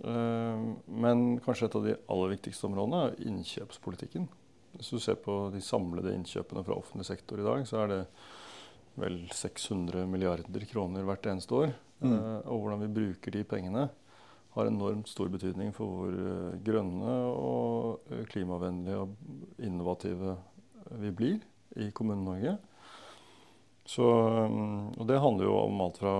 Eh, 0.00 0.66
men 1.04 1.24
kanskje 1.44 1.68
et 1.68 1.78
av 1.78 1.86
de 1.88 1.96
aller 2.12 2.34
viktigste 2.36 2.68
områdene 2.68 3.02
er 3.06 3.30
innkjøpspolitikken. 3.30 4.28
Hvis 4.76 4.92
du 4.94 5.00
ser 5.02 5.18
på 5.20 5.42
de 5.52 5.62
samlede 5.64 6.14
innkjøpene 6.14 6.64
fra 6.66 6.78
offentlig 6.78 7.08
sektor 7.08 7.40
i 7.40 7.46
dag, 7.46 7.64
så 7.68 7.82
er 7.82 7.92
det 7.94 8.02
vel 9.00 9.22
600 9.34 10.06
milliarder 10.10 10.66
kroner 10.70 11.06
hvert 11.06 11.28
eneste 11.30 11.56
år. 11.56 11.74
Mm. 12.00 12.12
Eh, 12.14 12.36
og 12.48 12.62
hvordan 12.64 12.84
vi 12.86 12.94
bruker 13.00 13.36
de 13.36 13.46
pengene, 13.48 13.88
har 14.50 14.66
enormt 14.66 15.06
stor 15.06 15.28
betydning 15.30 15.68
for 15.74 15.92
hvor 15.94 16.14
eh, 16.14 16.56
grønne 16.66 17.12
og 17.30 18.16
klimavennlige 18.32 19.04
og 19.04 19.62
innovative 19.62 20.34
vi 20.98 21.12
blir 21.14 21.38
i 21.78 21.90
Kommune-Norge. 21.94 22.56
Så, 23.90 24.04
um, 24.06 24.92
og 24.94 25.06
det 25.08 25.18
handler 25.18 25.48
jo 25.48 25.54
om 25.64 25.80
alt 25.82 25.96
fra 25.98 26.12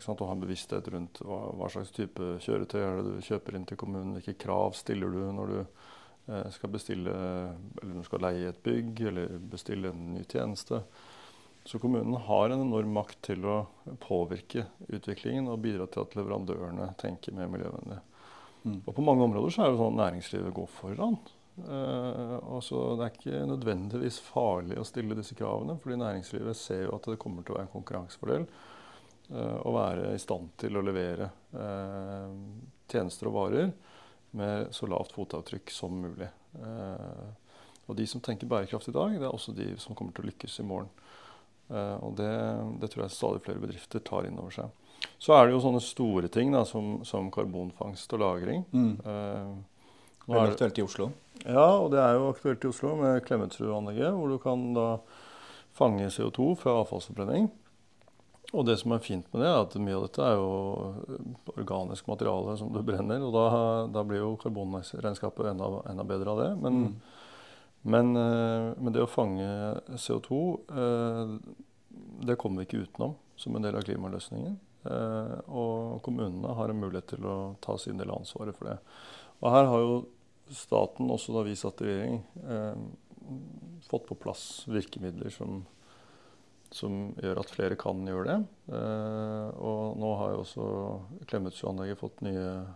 sant, 0.00 0.22
å 0.22 0.28
ha 0.30 0.36
en 0.36 0.40
bevissthet 0.40 0.86
rundt 0.94 1.20
hva, 1.20 1.42
hva 1.58 1.68
slags 1.72 1.92
type 1.92 2.38
kjøretøy 2.40 2.78
er 2.80 3.02
det 3.02 3.18
du 3.18 3.26
kjøper 3.26 3.58
inn 3.58 3.66
til 3.68 3.80
kommunen, 3.82 4.14
hvilke 4.16 4.38
krav 4.46 4.72
stiller 4.78 5.12
du 5.12 5.20
når 5.36 5.52
du 5.52 5.58
eh, 5.60 6.48
skal 6.54 6.72
bestille 6.72 7.12
eller 7.12 7.92
når 7.92 8.00
du 8.00 8.08
skal 8.08 8.24
leie 8.24 8.48
et 8.48 8.64
bygg 8.64 9.04
eller 9.10 9.36
bestille 9.52 9.92
en 9.92 10.08
ny 10.14 10.24
tjeneste. 10.24 10.80
Så 11.68 11.82
kommunen 11.82 12.16
har 12.30 12.48
en 12.48 12.64
enorm 12.64 12.96
makt 12.96 13.20
til 13.28 13.44
å 13.44 13.58
påvirke 14.00 14.64
utviklingen 14.86 15.50
og 15.52 15.60
bidra 15.66 15.90
til 15.90 16.06
at 16.06 16.16
leverandørene 16.16 16.92
tenker 17.02 17.36
mer 17.36 17.50
miljøvennlig. 17.52 17.98
Mm. 18.62 18.80
Og 18.86 18.92
på 18.94 19.04
mange 19.04 19.26
områder 19.26 19.52
så 19.52 19.66
er 19.66 19.72
det 19.74 19.80
sånn 19.82 19.98
at 19.98 20.04
næringslivet 20.04 20.54
går 20.56 20.70
foran. 20.78 21.18
Eh, 21.58 22.36
og 22.36 22.64
så 22.64 22.96
Det 22.96 23.04
er 23.04 23.14
ikke 23.14 23.44
nødvendigvis 23.48 24.18
farlig 24.20 24.76
å 24.80 24.84
stille 24.84 25.16
disse 25.16 25.36
kravene, 25.38 25.78
fordi 25.80 25.96
næringslivet 26.00 26.56
ser 26.56 26.84
jo 26.84 26.96
at 26.98 27.08
det 27.08 27.20
kommer 27.22 27.44
til 27.44 27.54
å 27.54 27.58
være 27.58 27.68
en 27.68 27.72
konkurransefordel 27.72 28.44
eh, 28.44 29.58
å 29.64 29.72
være 29.76 30.12
i 30.12 30.20
stand 30.20 30.52
til 30.60 30.76
å 30.76 30.84
levere 30.84 31.30
eh, 31.56 32.34
tjenester 32.92 33.30
og 33.30 33.38
varer 33.38 33.72
med 34.36 34.74
så 34.76 34.88
lavt 34.90 35.14
fotavtrykk 35.16 35.72
som 35.72 35.94
mulig. 35.96 36.26
Og 37.86 37.94
de 37.96 38.04
som 38.10 38.20
tenker 38.20 38.48
bærekraft 38.50 38.90
i 38.90 38.92
dag, 38.92 39.14
det 39.16 39.24
er 39.24 39.32
også 39.32 39.54
de 39.56 39.70
som 39.80 39.96
kommer 39.96 40.12
til 40.12 40.26
å 40.26 40.28
lykkes 40.28 40.58
i 40.60 40.66
morgen. 40.66 40.90
Og 42.04 42.12
det, 42.18 42.28
det 42.82 42.90
tror 42.92 43.04
jeg 43.06 43.14
stadig 43.14 43.44
flere 43.46 43.62
bedrifter 43.62 44.02
tar 44.04 44.28
inn 44.28 44.36
over 44.42 44.52
seg. 44.52 45.06
Så 45.22 45.32
er 45.32 45.46
det 45.46 45.54
jo 45.54 45.62
sånne 45.64 45.80
store 45.80 46.28
ting 46.32 46.52
da, 46.52 46.66
som, 46.68 46.98
som 47.06 47.30
karbonfangst 47.32 48.12
og 48.18 48.20
-lagring. 48.20 48.66
Mm. 48.76 49.64
Eh, 50.28 50.32
nå 50.34 50.40
er 50.40 50.46
det- 50.46 50.56
aktuelt 50.56 50.78
i 50.78 50.82
Oslo. 50.82 51.12
ja, 51.44 51.68
og 51.78 51.90
det 51.92 51.98
er 52.00 52.14
jo 52.14 52.32
aktuelt 52.32 52.64
i 52.64 52.68
Oslo 52.68 52.96
med 52.96 53.24
Klemetsrud-anlegget, 53.24 54.12
hvor 54.12 54.28
du 54.28 54.38
kan 54.38 54.74
da 54.74 54.98
fange 55.72 56.06
CO2 56.10 56.56
fra 56.56 56.82
avfallsforbrenning. 56.82 57.50
Og 58.54 58.64
det 58.64 58.78
som 58.78 58.92
er 58.92 58.98
fint 58.98 59.26
med 59.34 59.42
det, 59.42 59.48
er 59.48 59.60
at 59.60 59.74
mye 59.74 59.96
av 59.96 60.02
dette 60.06 60.22
er 60.22 60.36
jo 60.36 60.94
organisk 61.58 62.06
materiale 62.06 62.56
som 62.56 62.72
du 62.72 62.80
brenner, 62.82 63.20
og 63.22 63.32
da, 63.34 63.86
da 63.92 64.02
blir 64.06 64.18
jo 64.22 64.36
karbonregnskapet 64.36 65.50
enda, 65.50 65.82
enda 65.90 66.04
bedre 66.04 66.28
av 66.28 66.38
det. 66.38 66.62
Men, 66.62 66.72
Mm. 66.72 66.94
men, 67.84 68.16
eh, 68.16 68.74
men 68.78 68.92
det 68.92 69.02
å 69.02 69.08
fange 69.08 69.80
CO2, 69.96 70.60
eh, 70.70 71.38
det 72.24 72.38
kommer 72.38 72.64
vi 72.64 72.66
ikke 72.66 72.86
utenom 72.86 73.14
som 73.36 73.56
en 73.56 73.62
del 73.62 73.76
av 73.76 73.82
klimaløsningen. 73.82 74.56
Eh, 74.86 75.40
Og 75.50 76.00
kommunene 76.02 76.54
har 76.54 76.68
en 76.70 76.80
mulighet 76.80 77.06
til 77.08 77.18
å 77.24 77.56
ta 77.60 77.76
sin 77.76 77.96
del 77.98 78.10
av 78.10 78.18
ansvaret 78.20 78.54
for 78.54 78.66
det. 78.66 78.78
Og 79.42 79.50
her 79.52 79.66
har 79.66 79.78
jo 79.78 80.06
staten, 80.50 81.10
også 81.10 81.34
da 81.34 81.42
vi 81.46 81.56
satt 81.58 81.80
i 81.82 81.88
regjering, 81.88 82.20
eh, 82.44 82.76
fått 83.88 84.06
på 84.06 84.18
plass 84.18 84.64
virkemidler 84.70 85.32
som, 85.34 85.64
som 86.70 87.12
gjør 87.22 87.40
at 87.42 87.50
flere 87.50 87.78
kan 87.78 88.04
gjøre 88.06 88.26
det. 88.30 88.38
Eh, 88.74 89.48
og 89.58 89.98
nå 89.98 90.12
har 90.20 90.34
jo 90.34 90.42
også 90.44 90.66
Klemetsrud-anlegget 91.26 92.02
fått 92.02 92.22
nye 92.26 92.66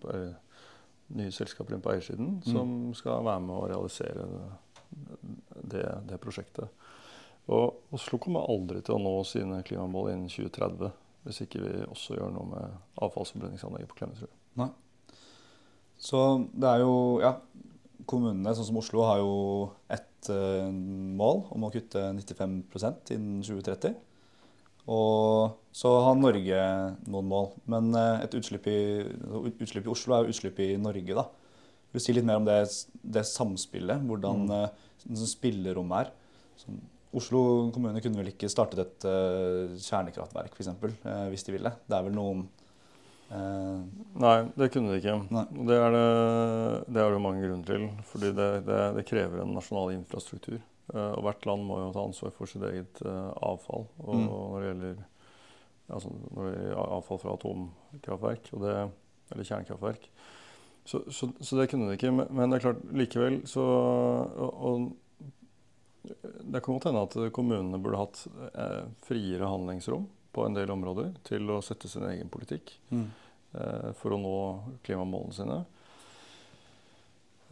på, 0.00 0.14
eh, 0.14 0.34
nye 1.14 1.32
selskaper 1.34 1.74
inn 1.74 1.82
på 1.84 1.92
eiersiden 1.92 2.40
Mm. 2.40 2.52
som 2.52 2.94
skal 2.94 3.24
være 3.24 3.40
med 3.40 3.56
å 3.56 3.68
realisere 3.68 4.28
det, 5.62 5.86
det 6.06 6.20
prosjektet. 6.20 6.68
Og 7.48 7.74
Oslo 7.92 8.18
kommer 8.18 8.46
aldri 8.48 8.80
til 8.82 8.94
å 8.96 9.02
nå 9.02 9.24
sine 9.26 9.62
klimamål 9.62 10.12
innen 10.12 10.28
2030 10.28 10.92
hvis 11.24 11.40
ikke 11.44 11.60
vi 11.60 11.84
også 11.88 12.16
gjør 12.18 12.32
noe 12.32 12.48
med 12.48 12.74
avfallsforbrenningsanlegget 13.04 13.88
på 13.88 13.98
Klemetsrud. 14.00 14.32
Så 16.04 16.20
det 16.52 16.68
er 16.68 16.82
jo 16.84 16.94
Ja, 17.22 17.36
kommunene, 18.04 18.52
sånn 18.56 18.68
som 18.68 18.80
Oslo, 18.80 19.04
har 19.08 19.22
jo 19.22 19.36
ett 19.88 20.28
uh, 20.28 20.68
mål 20.68 21.46
om 21.54 21.64
å 21.64 21.70
kutte 21.72 22.02
95% 22.12 23.14
innen 23.16 23.40
2030. 23.46 23.94
Og 24.84 25.54
så 25.72 25.90
har 26.04 26.18
Norge 26.18 26.58
noen 27.08 27.28
mål. 27.30 27.46
Men 27.72 27.94
eh, 27.96 28.24
et 28.26 28.34
utslipp 28.36 28.66
i, 28.68 28.80
utslipp 29.54 29.86
i 29.86 29.92
Oslo 29.94 30.12
er 30.12 30.26
jo 30.26 30.34
utslipp 30.34 30.58
i 30.60 30.74
Norge, 30.76 31.16
da. 31.16 31.24
Vil 31.88 32.02
du 32.02 32.04
si 32.04 32.12
litt 32.12 32.26
mer 32.28 32.36
om 32.42 32.44
det, 32.44 32.58
det 33.00 33.24
samspillet? 33.24 34.04
Hvordan 34.04 34.44
Mm. 34.44 34.52
eh, 34.58 34.90
sånn 35.06 35.30
spillerommet 35.30 36.04
er? 36.04 36.12
Sånn, 36.60 36.82
Oslo 37.14 37.70
kommune 37.72 38.02
kunne 38.02 38.18
vel 38.18 38.32
ikke 38.32 38.50
startet 38.50 38.80
et 38.82 39.04
uh, 39.06 39.70
kjernekraftverk, 39.78 40.52
f.eks., 40.52 40.68
uh, 41.06 41.28
hvis 41.30 41.46
de 41.46 41.52
ville. 41.54 41.70
Det 41.86 41.94
er 41.94 42.02
vel 42.02 42.12
noen 42.16 42.40
eh, 42.42 42.53
Nei, 43.34 44.36
det 44.54 44.68
kunne 44.70 44.92
de 44.92 45.00
ikke. 45.00 45.16
Det 45.66 45.76
er 45.78 45.94
det, 45.94 46.04
det 46.86 47.02
er 47.02 47.14
det 47.14 47.22
mange 47.24 47.42
grunner 47.42 47.66
til. 47.68 47.88
Fordi 48.10 48.30
det, 48.36 48.48
det, 48.68 48.80
det 48.98 49.06
krever 49.08 49.42
en 49.42 49.54
nasjonal 49.56 49.94
infrastruktur. 49.96 50.60
Uh, 50.92 51.14
og 51.16 51.24
hvert 51.24 51.46
land 51.48 51.64
må 51.66 51.80
jo 51.80 51.92
ta 51.94 52.04
ansvar 52.04 52.34
for 52.36 52.50
sitt 52.50 52.64
eget 52.68 53.00
uh, 53.06 53.32
avfall. 53.42 53.88
Og 54.04 54.14
Mm. 54.14 54.26
når, 54.28 54.58
det 54.60 54.68
gjelder, 54.68 54.98
altså, 55.88 56.12
når 56.30 56.44
det 56.44 56.56
gjelder 56.58 56.96
avfall 56.98 57.22
fra 57.22 57.36
atomkraftverk, 57.38 58.50
og 58.52 58.66
det, 58.66 58.74
eller 59.32 59.48
kjernekraftverk. 59.50 60.10
Så, 60.84 61.00
så, 61.08 61.30
så 61.40 61.56
det 61.56 61.70
kunne 61.72 61.88
de 61.88 61.96
ikke. 61.96 62.12
Men, 62.12 62.28
men 62.30 62.52
det 62.52 62.58
er 62.58 62.66
klart, 62.66 62.84
likevel 62.92 63.40
så 63.48 63.64
og, 63.64 64.50
og 64.68 64.92
det 66.44 66.60
kan 66.60 66.74
godt 66.76 66.84
hende 66.90 67.02
at 67.06 67.14
kommunene 67.32 67.78
burde 67.80 68.00
hatt 68.02 68.18
eh, 68.52 68.82
friere 69.06 69.48
handlingsrom 69.48 70.04
på 70.36 70.44
en 70.44 70.56
del 70.56 70.68
områder 70.74 71.14
til 71.24 71.48
å 71.54 71.62
sette 71.64 71.88
sin 71.88 72.04
egen 72.10 72.28
politikk. 72.28 72.74
mm. 72.90 73.06
Eh, 73.54 73.90
for 73.98 74.14
å 74.14 74.20
nå 74.20 74.36
klimamålene 74.86 75.36
sine. 75.36 75.58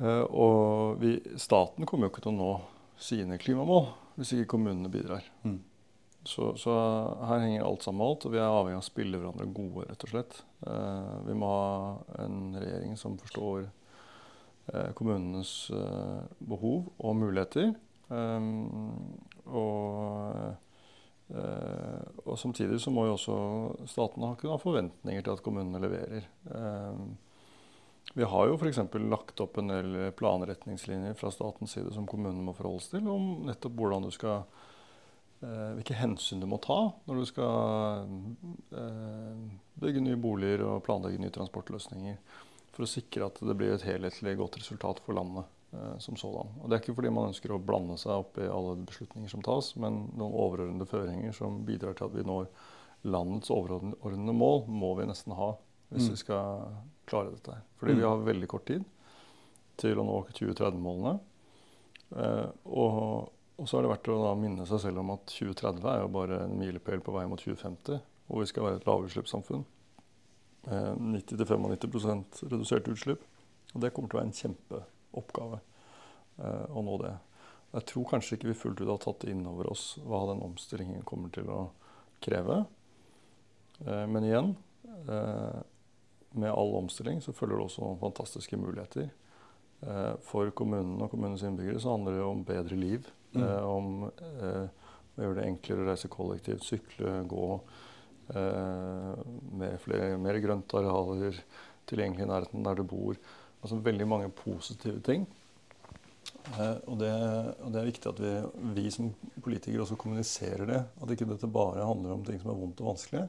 Eh, 0.02 0.24
og 0.28 1.02
vi, 1.02 1.16
staten 1.40 1.86
kommer 1.88 2.08
jo 2.08 2.14
ikke 2.14 2.24
til 2.24 2.34
å 2.34 2.38
nå 2.38 2.52
sine 3.02 3.38
klimamål 3.40 3.86
hvis 4.16 4.34
ikke 4.36 4.54
kommunene 4.56 4.90
bidrar. 4.92 5.24
Mm. 5.46 5.60
Så, 6.24 6.52
så, 6.56 6.72
her 7.26 7.40
henger 7.42 7.64
alt 7.66 7.82
sammen 7.82 7.98
med 7.98 8.06
alt, 8.12 8.26
og 8.26 8.34
vi 8.34 8.38
er 8.38 8.46
avhengig 8.46 8.78
av 8.78 8.84
å 8.84 8.86
spille 8.86 9.18
hverandre 9.18 9.46
gode, 9.50 9.86
rett 9.88 10.04
og 10.06 10.12
slett. 10.12 10.36
Eh, 10.70 11.14
vi 11.26 11.34
må 11.38 11.48
ha 11.50 11.70
en 12.22 12.36
regjering 12.54 12.94
som 13.00 13.16
forstår 13.18 13.64
eh, 13.64 14.90
kommunenes 14.98 15.54
eh, 15.74 16.20
behov 16.46 16.92
og 16.98 17.16
muligheter. 17.18 17.72
Og, 18.12 19.64
og, 22.32 22.38
samtidig 22.40 22.80
så 22.82 22.92
må 22.94 23.06
jo 23.06 23.16
også 23.16 23.36
staten 23.90 24.24
ha, 24.26 24.32
kunne 24.38 24.56
ha 24.56 24.62
forventninger 24.62 25.24
til 25.24 25.36
at 25.36 25.44
kommunene 25.44 25.82
leverer. 25.82 26.26
Eh, 26.48 27.04
vi 28.12 28.26
har 28.28 28.48
jo 28.48 28.58
f.eks. 28.58 28.80
lagt 29.08 29.40
opp 29.40 29.56
en 29.60 29.72
del 29.72 29.94
planretningslinjer 30.18 31.16
fra 31.16 31.30
statens 31.32 31.76
side 31.76 31.94
som 31.94 32.08
kommunene 32.08 32.44
må 32.44 32.56
forholde 32.56 32.84
seg 32.84 32.98
til, 32.98 33.08
om 33.12 33.46
nettopp 33.48 33.78
hvordan 33.78 34.08
du 34.08 34.10
skal 34.12 34.42
eh, 35.44 35.70
hvilke 35.78 35.96
hensyn 35.96 36.42
du 36.42 36.48
må 36.50 36.58
ta 36.62 36.80
når 37.08 37.22
du 37.22 37.28
skal 37.30 38.12
eh, 38.76 39.46
bygge 39.80 40.04
nye 40.04 40.20
boliger 40.20 40.66
og 40.66 40.82
planlegge 40.88 41.22
nye 41.22 41.34
transportløsninger. 41.34 42.20
For 42.72 42.84
å 42.84 42.90
sikre 42.90 43.28
at 43.28 43.40
det 43.44 43.56
blir 43.56 43.74
et 43.74 43.84
helhetlig 43.84 44.38
godt 44.40 44.60
resultat 44.60 45.00
for 45.04 45.16
landet 45.16 45.48
som 45.98 46.18
sådan. 46.20 46.50
Og 46.60 46.68
Det 46.68 46.76
er 46.76 46.82
ikke 46.82 46.94
fordi 46.98 47.10
man 47.14 47.30
ønsker 47.30 47.54
å 47.54 47.60
blande 47.62 47.96
seg 48.00 48.12
opp 48.12 48.36
i 48.42 48.44
alle 48.44 48.74
beslutninger 48.84 49.30
som 49.32 49.44
tas, 49.44 49.70
men 49.80 50.02
noen 50.12 50.34
overordnede 50.36 50.88
føringer 50.90 51.32
som 51.36 51.62
bidrar 51.64 51.96
til 51.96 52.10
at 52.10 52.16
vi 52.16 52.24
når 52.28 52.50
landets 53.02 53.50
overordnede 53.50 54.34
mål, 54.36 54.66
må 54.68 54.92
vi 54.98 55.08
nesten 55.08 55.34
ha 55.36 55.54
hvis 55.92 56.06
mm. 56.06 56.12
vi 56.12 56.20
skal 56.20 56.62
klare 57.08 57.32
dette. 57.34 57.56
her. 57.56 57.64
Fordi 57.80 57.92
mm. 57.92 57.98
vi 57.98 58.06
har 58.06 58.26
veldig 58.28 58.48
kort 58.48 58.66
tid 58.68 58.84
til 59.80 59.98
å 59.98 60.06
nå 60.06 60.16
2030-målene. 60.32 61.14
Eh, 62.16 62.48
og, 62.68 63.28
og, 63.56 63.66
så 63.66 63.78
er 63.78 63.84
det 63.84 63.92
verdt 63.92 64.12
å 64.12 64.22
da 64.22 64.32
minne 64.38 64.66
seg 64.68 64.82
selv 64.84 65.02
om 65.02 65.12
at 65.16 65.26
2030 65.32 65.90
er 65.92 66.00
jo 66.04 66.14
bare 66.14 66.40
en 66.46 66.56
milepæl 66.60 67.04
på 67.04 67.14
vei 67.16 67.26
mot 67.30 67.40
2050, 67.40 68.00
hvor 68.28 68.42
vi 68.42 68.48
skal 68.50 68.68
være 68.68 68.80
et 68.80 68.88
lavutslippssamfunn. 68.88 69.66
Eh, 70.68 70.90
90-95% 71.18 72.42
redusert 72.48 72.90
utslipp. 72.92 73.28
Og 73.72 73.84
det 73.84 73.92
kommer 73.96 74.12
til 74.12 74.18
å 74.18 74.22
være 74.22 74.30
en 74.30 74.36
kjempeoppgave 74.36 74.88
eh, 75.18 76.64
å 76.70 76.82
nå 76.84 76.98
det. 77.02 77.14
Jeg 77.72 77.88
tror 77.88 78.08
kanskje 78.10 78.36
ikke 78.36 78.50
vi 78.50 78.58
fullt 78.58 78.82
ut 78.82 78.90
har 78.90 79.00
tatt 79.00 79.24
inn 79.30 79.46
over 79.48 79.70
oss 79.72 79.94
hva 80.04 80.26
den 80.32 80.42
omstillingen 80.44 81.04
kommer 81.08 81.32
til 81.32 81.48
å 81.52 81.60
kreve. 82.24 82.62
Eh, 83.86 84.04
men 84.08 84.28
igjen 84.28 84.54
eh, 85.08 85.60
med 86.36 86.52
all 86.52 86.76
omstilling 86.82 87.22
så 87.24 87.34
følger 87.36 87.58
det 87.58 87.68
også 87.68 87.96
fantastiske 88.00 88.60
muligheter. 88.60 89.10
For 90.22 90.46
kommunen 90.54 91.00
og 91.02 91.08
kommunens 91.10 91.42
innbyggere 91.42 91.80
så 91.82 91.96
handler 91.96 92.14
det 92.14 92.22
om 92.22 92.44
bedre 92.46 92.76
liv. 92.78 93.08
Mm. 93.34 93.42
Om 93.66 93.88
å 94.06 94.12
gjøre 95.18 95.40
det 95.40 95.46
enklere 95.48 95.82
å 95.82 95.88
reise 95.88 96.10
kollektivt, 96.12 96.62
sykle, 96.62 97.16
gå. 97.26 97.48
Med 99.58 99.74
flere, 99.82 100.20
mer 100.22 100.38
grøntarealer 100.44 101.40
tilgjengelig 101.90 102.24
i 102.24 102.30
nærheten 102.30 102.62
der 102.62 102.78
du 102.78 102.84
bor. 102.86 103.18
Altså 103.62 103.78
veldig 103.78 104.08
mange 104.10 104.32
positive 104.34 104.98
ting. 105.06 105.26
Eh, 106.58 106.78
og, 106.90 106.96
det, 106.98 107.10
og, 107.62 107.68
det, 107.70 107.78
er 107.78 107.88
viktig 107.88 108.10
at 108.10 108.20
vi, 108.22 108.32
vi 108.76 108.90
som 108.92 109.10
politikere 109.44 109.84
også 109.84 109.98
kommuniserer 110.00 110.66
det. 110.68 110.80
At 111.02 111.14
ikke 111.14 111.28
dette 111.30 111.50
bare 111.50 111.86
handler 111.86 112.16
om 112.16 112.24
ting 112.26 112.40
som 112.42 112.52
er 112.52 112.58
vondt 112.58 112.82
og 112.82 112.92
vanskelig. 112.92 113.24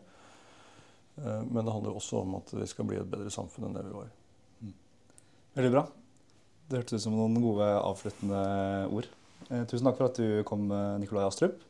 Eh, 1.21 1.41
men 1.49 1.61
det 1.61 1.75
handler 1.75 1.99
også 1.99 2.23
om 2.23 2.39
at 2.39 2.53
vi 2.57 2.69
skal 2.69 2.89
bli 2.89 2.99
et 3.01 3.11
bedre 3.11 3.33
samfunn 3.33 3.69
enn 3.69 3.77
det 3.77 3.85
vi 3.85 3.95
var. 3.95 4.09
Mm. 4.63 4.73
Veldig 5.59 5.73
bra. 5.75 5.85
Det 6.69 6.79
hørtes 6.81 6.97
ut 6.97 7.05
som 7.05 7.17
noen 7.19 7.37
gode 7.43 7.69
avsluttende 7.77 8.43
ord. 8.89 9.11
Eh, 9.49 9.65
tusen 9.69 9.85
takk 9.85 9.99
for 10.01 10.09
at 10.09 10.17
du 10.17 10.41
kom, 10.49 10.65
Nikolai 11.03 11.27
Astrup. 11.27 11.61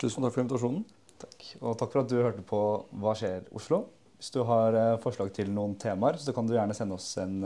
Tusen 0.00 0.24
takk 0.24 0.34
for 0.34 0.42
invitasjonen. 0.42 0.82
Takk. 1.20 1.50
Og 1.60 1.78
takk 1.78 1.92
for 1.92 2.02
at 2.02 2.10
du 2.10 2.18
hørte 2.18 2.42
på 2.48 2.60
Hva 2.98 3.14
skjer 3.14 3.46
Oslo? 3.54 3.84
Hvis 4.16 4.32
du 4.34 4.42
har 4.44 4.74
forslag 5.00 5.30
til 5.36 5.48
noen 5.52 5.78
temaer, 5.80 6.18
så 6.20 6.32
kan 6.36 6.48
du 6.48 6.52
gjerne 6.52 6.74
sende 6.76 6.96
oss 6.98 7.14
en 7.20 7.38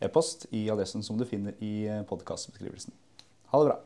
e-post 0.00 0.46
i 0.50 0.70
adressen 0.70 1.02
som 1.02 1.18
du 1.18 1.24
finner 1.28 1.56
i 1.64 1.88
podkastbeskrivelsen. 2.08 2.94
Ha 3.52 3.62
det 3.62 3.70
bra. 3.70 3.78